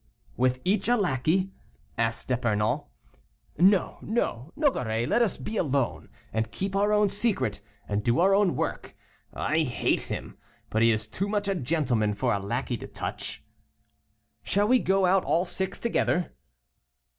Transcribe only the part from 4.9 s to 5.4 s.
let us